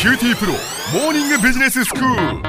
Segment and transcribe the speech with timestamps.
[0.00, 2.42] QTPro モーニングビジネススクー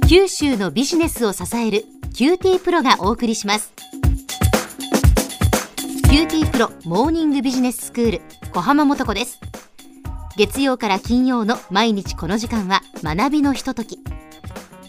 [0.00, 0.08] ル。
[0.08, 3.72] 九州のビジネスを支える QTPro がお送りします。
[6.10, 8.20] QTPro モーニングビジネススクール
[8.52, 9.38] 小浜もとこです。
[10.36, 14.00] 月曜から金曜の毎日この時間は学びのひととき。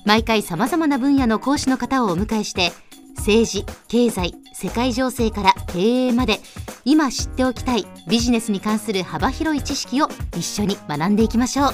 [0.03, 2.71] 毎回さまざまな分野の講師の方をお迎えして
[3.17, 6.39] 政治経済世界情勢から経営まで
[6.85, 11.73] 今知っておきたいビジネスに関する幅広い知識を一緒に学んでいきましょう。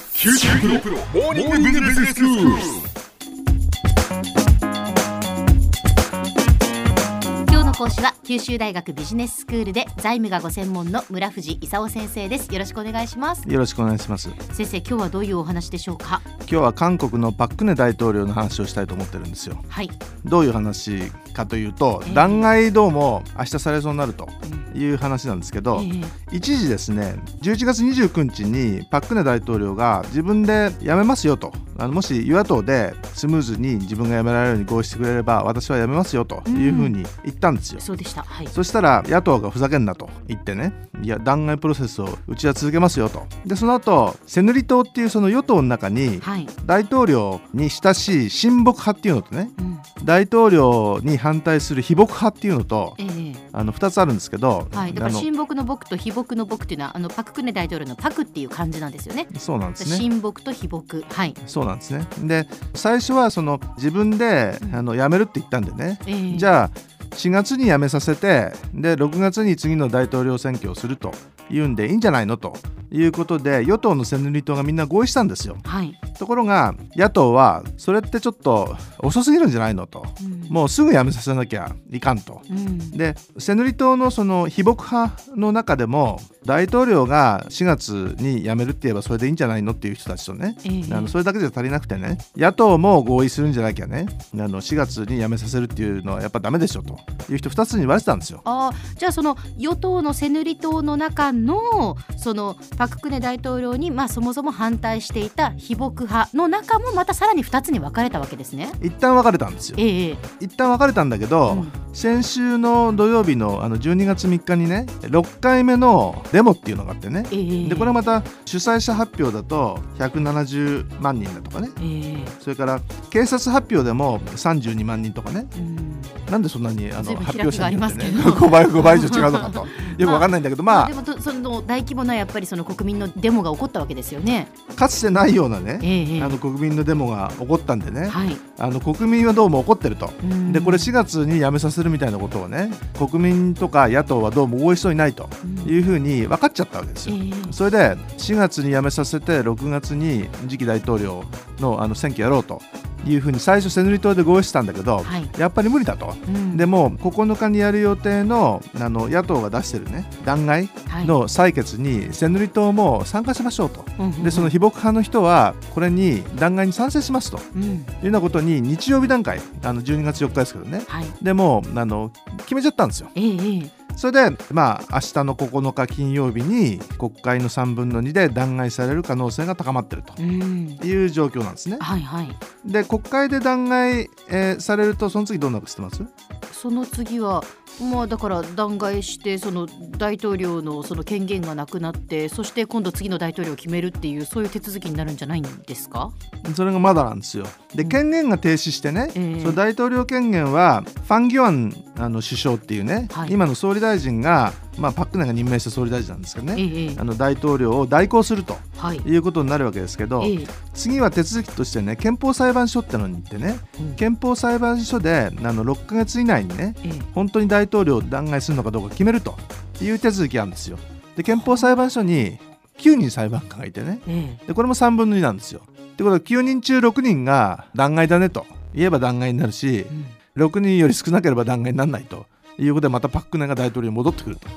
[7.82, 12.54] 講師は九州大学ビジネススクールで財務がご専門の村藤勲先生です。
[12.54, 13.50] よろしくお願いします。
[13.50, 14.30] よろしくお願いします。
[14.54, 16.22] 先生今日はどういうお話でしょうか？
[16.42, 19.58] 今日は韓国のパククネ大統領の話をしたいと思ってるんですよ。
[19.68, 19.90] はい。
[20.26, 22.14] どういう話かというと、ええ。
[22.14, 24.30] 弾劾どうも明日されそうになると
[24.76, 25.86] いう話なんですけど、え
[26.32, 26.38] え。
[26.38, 38.24] 一時ですね11月29日にパククネ大統領が自分で辞めますよとあのもし与野党でスムーズに自分が辞められるように合意してくれれば私は辞めますよというふうに言ったんですよ、そうでした。
[38.24, 38.48] はい。
[38.48, 43.26] そしたら野党がふざけんなと言ってねいや弾劾プロセスをうちは続けますよと。
[43.46, 49.80] でその後セヌリ党っていうその与党の中にはい、大統領に親しい親睦派っていうのとねうん。
[50.04, 53.36] 大統領に反対する非睦派っていうのとええ。
[53.54, 59.28] あの2つあるんですけど、はい、だから親睦の僕と非睦の僕っていうのはあのパククネ大統領のパクっていう漢字なんですよね。
[59.38, 59.98] そうなんですね。
[59.98, 61.34] 親睦と非睦、はい。
[61.48, 62.08] そうなんですね。
[62.24, 64.82] で最初はその自分でうん。
[64.82, 66.38] あの辞めるって言ったんでね、ええ。
[66.38, 66.72] じゃあ
[67.12, 71.12] 4月に辞めさせてで6月に次の大統領選挙をすると
[71.50, 72.56] いうんでいいんじゃないのと。
[72.92, 75.58] いうことで与党のセヌリ党がみんな合意したんですよ。
[75.64, 75.98] はい。
[76.20, 80.06] ところが野党はそれってちょっと遅すぎるんじゃないのと。
[80.22, 80.42] うん。
[80.50, 82.42] もうすぐ辞めさせなきゃいかんと。
[82.50, 90.58] うん、でセヌリ党のその非睦派の中でも大統領が4月に辞めるって言えばそれでいいんじゃないのっていう人たちとね。
[90.66, 90.94] ええ。
[90.94, 92.18] あのそれだけじゃ足りなくてね。
[92.36, 94.06] 野党も合意するんじゃなきゃね。
[94.34, 97.00] あの4月に辞めさせるっていうのはやっぱダメでしょと。
[97.30, 98.42] いう人2つに言われてたんですよ。
[98.44, 108.72] あーじゃあその与党のセヌリ党の中のそのパククネ大統領にまあそもそも反対していた非睦派の中もまたさらに2つに分かれたわけですね。
[108.82, 109.76] 一旦別れたんですよ。
[109.78, 111.72] ええ一旦別れたんだけど、うん。
[111.94, 117.24] 先週の土曜日のあの12月3日にね6回目のデモっていうのがあってね。
[117.32, 121.70] ええでこれまた主催者発表だと170万人だとかね。
[121.84, 122.32] ええ。
[122.40, 122.82] それから
[123.12, 125.46] 警察発表でも32万人とかね。
[125.56, 126.02] うん。
[126.32, 128.32] なんでそんなにあの発表者によってね開きがありますけど。
[128.32, 129.68] 5 倍5倍以上違うのかと。
[130.02, 130.88] よくわかんないんだけどまあ。
[130.88, 134.48] でもと その大規模なやっぱりその国民のデモが起こったわけですよね。
[134.76, 138.38] かつてないようなねええあの国民のデモが起こったんでねはい。
[138.58, 140.12] あの国民はどうも怒ってると。
[140.24, 147.16] うんでこれ4月に辞めさせるみたいなことをね国民とか野党はどうも合意しそうにないとうんいうふうに分かっちゃったわけですよ。
[147.16, 147.78] ええそれで
[148.18, 151.24] 4月に辞めさせて6月に次期大統領
[151.60, 152.62] のあの選挙やろうと
[153.06, 155.30] いうふうに最初セヌリ党で合意してたんだけど、はい。
[155.38, 156.14] やっぱり無理だと。
[156.28, 163.86] うんでも9日にやる予定のあの野党が出してるね弾劾はいの採決にセヌリ党も参加しましょうと。
[164.00, 171.06] うんうんうんでその非睦派の人はこれに弾劾に賛成しますといううんようなことに日曜日段階あの12月4日ですけどねはい。
[171.22, 173.10] でもうあの決めちゃったんですよ。
[173.16, 180.80] ええええそれでまあ明日の9日金曜日に国会の3分の2で弾劾される可能性が高まってるとうん。
[180.84, 181.78] いう状況なんですね。
[181.80, 182.36] はいはい。
[182.66, 186.04] で国会で弾劾、えーされるとその次どうなるか知ってます？
[186.52, 187.44] その次は
[187.82, 196.12] まあだから弾劾してその大統領のその権限がなくなってそして今度次の大統領を決めるっていうそういう手続きになるんじゃないんですか？
[196.56, 197.46] それがまだなんですよ。
[197.76, 197.90] でうん。
[197.90, 199.42] 権限が停止してね、ええ。
[199.42, 203.32] その大統領権限はファン・ギョアンあの首相っていうね、はい。
[203.32, 206.96] 今の総理大臣が、まあ、パク・クネが任命した総理大臣なんですけどね、ええ。
[206.98, 208.98] あの大統領を代行するとはい。
[208.98, 210.48] いうことになるわけですけど、ええ。
[210.74, 213.96] 次は手続きとしてね憲法裁判所ってのに行ってねうん。
[213.96, 217.00] 憲法裁判所であの6ヶ月以内にねええ。
[217.14, 219.36] 本当に大統領を弾劾するのかどうか決めると
[219.82, 220.78] いう手続きがあるんですよ。
[221.16, 222.38] で憲法裁判所に
[222.78, 225.62] 9人裁判官がいてねええでこれも3分の2なんですよ。
[225.68, 230.06] ってことは9人中6人が弾劾だねと言えば弾劾になるしうん
[230.44, 232.26] 6人より少なければ弾劾にならないと
[232.58, 234.48] いうことでまたパク・クネが大統領に戻ってくると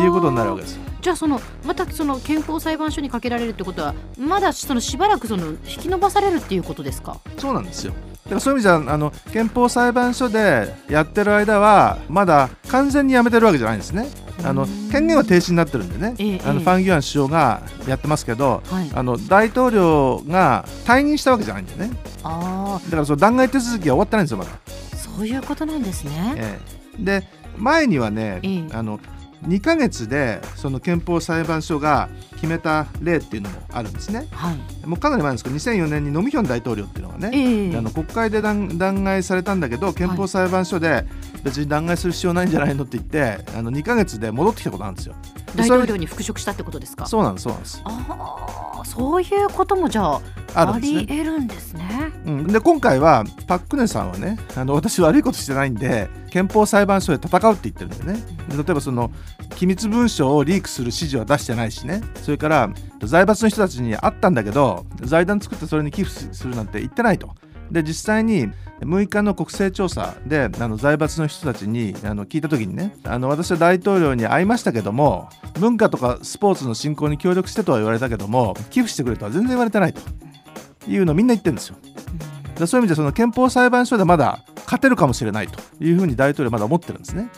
[0.00, 0.82] いうことになるわけですよ。
[1.00, 7.18] じゃあそのまたその憲法裁判所にかけられるってことはまだそのしばらくその引き延ばされるっていうことですか？
[7.38, 7.92] そうなんですよ。
[8.30, 14.08] だからそういう意味じゃあの憲法裁判所でやってる間はまだ完全にやめてるわけじゃないんですね。
[14.44, 18.90] あのうん権限は停止になってるんでね、ええあのファン・ギュアン首相がやってますけど、はい。
[18.94, 21.90] あの大統領が退任したわけじゃないんでね
[22.24, 24.50] あだからその弾劾手続きは終わってないんですよまだ。
[24.52, 26.34] あそういうことなんですね。
[26.36, 26.58] え
[26.98, 28.98] えで前にはね、ええあの
[29.46, 34.26] 2ヶ月でその憲法裁判所が決めた例っていうのもあるんですね。
[34.30, 41.04] はいもうかなり前ですけど2004年にノムヒョン大統領っていうのがね、ええあの国会で弾弾劾されたんだけど憲法裁判所で
[41.44, 45.14] 別に弾劾する必要ないんじゃないのって言ってあの2ヶ月で戻ってきたことなんですよ。
[45.54, 47.06] 大統領に復職したってことですか？
[47.06, 47.82] そうなんですそうなんです。
[47.84, 50.20] ああそういうこともじゃあ
[50.54, 52.12] あり得るんですね。
[52.24, 58.24] うん、で今回はパク・クネさんはねあの私悪いことしてないんで憲法裁判所で戦うって言ってるんだよね。
[58.48, 59.10] で例えばその
[59.56, 62.02] 機密文書をリークする指示は出してないしね。
[62.22, 62.70] それから
[63.02, 67.34] 財閥の人たちに会ったんだけど財団作ってそれに寄付するなんて言ってないと
[67.70, 68.50] で実際に
[68.80, 75.28] 6日の国勢調査であの財閥の人たちにあの聞いた時にねあの私は大統領に会いましたけども
[75.58, 80.00] 文化とかスポーツの振興に協力してとは言われたけども寄付してくれとは全然言われてないと
[80.88, 81.76] いうのをみんな言ってるんですよ。
[82.58, 87.28] でそういう意味でその憲法裁判所でまだ勝てるかもしれないというふうに大統領はまだ思ってるんですね。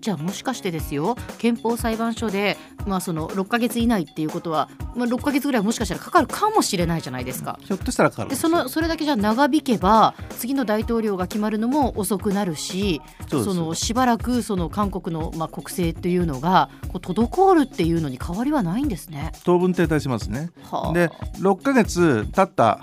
[0.00, 2.56] じゃあもしかしてですよ憲法裁判所で、
[2.86, 7.58] まあ、その6ヶ月以内っていうことは、まあ、6ヶ月ぐらいもしかしたらかかるかもしれないじゃないですか。
[7.62, 19.32] ひょっとしたらかかるでそのそれだけじゃ長引けば次の大統領が決まるのも遅くなるしそのしばらくその韓国の、まあ、国政というのがこう滞るっていうのに変わりはないんですね。
[19.44, 20.50] 当分停滞しますね。
[20.62, 21.08] はあ、で
[21.38, 22.80] 6ヶ月経った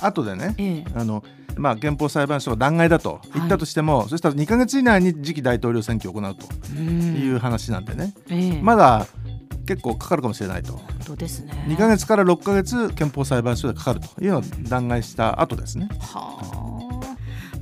[0.00, 1.22] 後でねええあの、
[1.56, 6.46] まあ、憲法裁判所が弾劾だと言ったとしても、そしたら2ヶ月以内に次期大統領選挙を行うと
[6.76, 9.06] うんいう話なんでね、ええまだ
[9.66, 10.74] 結構かかるかもしれないと。
[10.74, 11.64] 本当ですね。
[11.68, 15.88] 2ヶ月から6ヶ月憲法裁判所でかかるというのを弾劾した後ですね。
[16.00, 16.64] はあ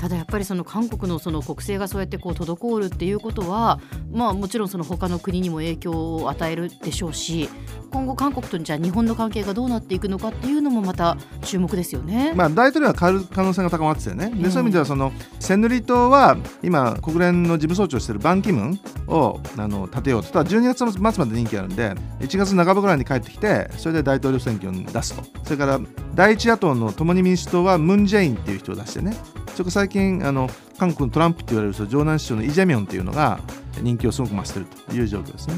[0.03, 3.79] ただやっぱりその韓国のその国政がそうやってこう滞るっていうことは、
[4.11, 7.49] まあ、もちろんその他の国にも影響を与えるでしょうし
[7.93, 12.33] 今後韓国とじゃあ日本の関係がどうなっていくのかっていうのもまた注目ですよね。
[12.35, 14.43] まあ、大統領は変わる可能性が高まっててね、うん。
[14.43, 20.33] でそういう意味ではそのセヌリ島は今国連の事務総長をしているバン・キムンをあの立てようと。
[20.33, 25.23] ただ12月末まで任期あるんで1月半ばぐらいに帰ってきてそれで大統領選挙に出すと。
[25.44, 25.81] それから
[26.15, 29.15] 第一野党の共に民主党はムン・ジェインっていう人を出してね。
[29.53, 30.49] それから最近あの
[30.79, 33.39] 韓国のトランプって言われる人城南市長のイ・ジェミョンっていうのが
[33.81, 35.55] 人気をすごく増しているという状況ですね。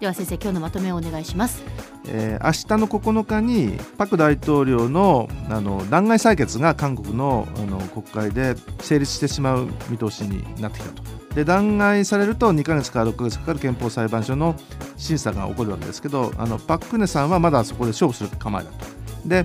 [0.00, 1.62] では先生今日のまとめをお願いします。
[2.08, 11.02] えー明日の9日にパク大統領のあの弾劾採決が韓国のあの国会で成立してしまう見通しになってきたと。
[11.34, 14.56] で弾劾されると2か月から6ヶ月かかる憲法裁判所の
[14.96, 18.86] 審査が起こるわけですけどあのパク・クネさんはまだそこで勝負する構えだと。
[19.28, 19.44] で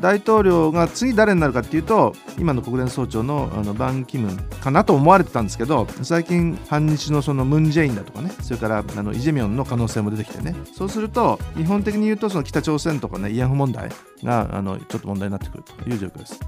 [0.00, 13.90] 大統領が次誰になるかっていうと今の国連総長のあのバン・キムンかなと思われてたんですけど最近反日のそのムン・ジェインだとかねそれからあのイ・ジェミョンの可能性も出てきてねそうすると日本的に言うとその北朝鮮とかね慰安婦問題
[14.22, 16.40] があのちょっと問題になってくるという状況です。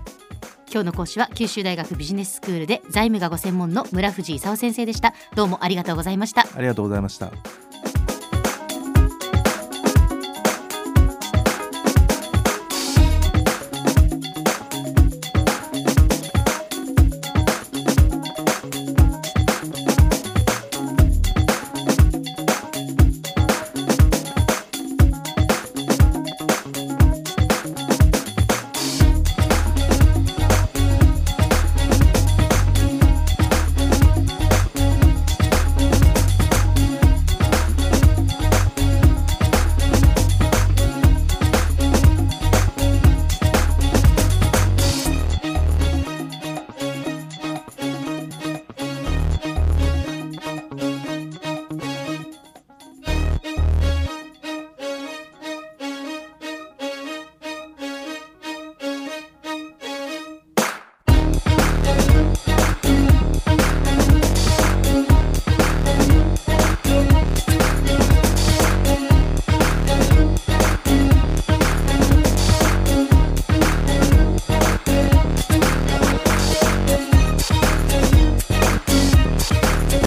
[0.68, 5.14] 今日の講師は九州大学ビジネススクールで財務がご専門の村藤勲先生でした。
[5.34, 6.46] どうもありがとうございました。
[6.54, 7.30] ありがとうございました。